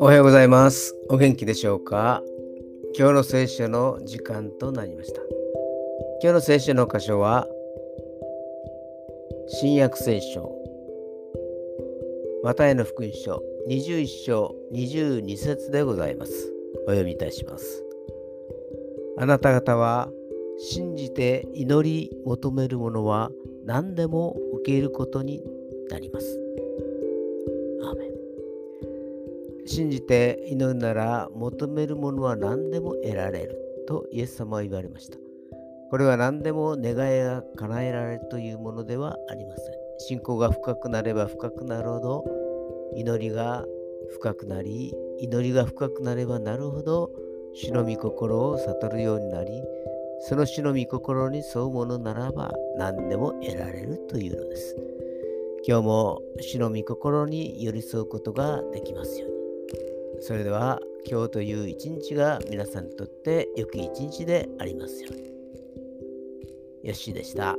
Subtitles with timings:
[0.00, 0.96] おはようございます。
[1.08, 2.24] お元気でしょうか？
[2.98, 5.20] 今日の聖書の時間となりました。
[6.22, 7.46] 今日の聖書の箇所は、
[9.46, 10.52] 新約聖書、
[12.42, 16.52] マタイの福音書21章22節でございます。
[16.86, 17.84] お読みいたします。
[19.16, 20.10] あなた方は
[20.58, 23.30] 信じて祈り求めるものは
[23.70, 25.44] 何でも受けることに
[25.90, 26.40] なります。
[27.84, 28.10] アーメン
[29.64, 35.18] 信じて祈るなら求めるものは何でも得られるとイエス様は言われました。
[35.88, 39.74] これは何でも願いが叶えられるというものではありません。
[39.98, 42.24] 信仰が深くなれば深くなるほど
[42.96, 43.64] 祈りが
[44.10, 47.12] 深くなり祈りが深くなればなるほど
[47.54, 49.62] 主の御心を悟るようになり
[50.20, 54.76] その主の御心に沿うものならば何でも得られるというのです。
[55.66, 60.22] 今日も主の御心に寄り添うことができますように。
[60.22, 66.88] それでは今日という一日が皆さんにとって良き一日でありますように。
[66.88, 67.56] よしでした。